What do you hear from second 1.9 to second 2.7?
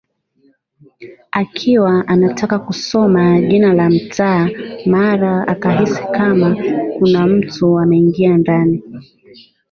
anataka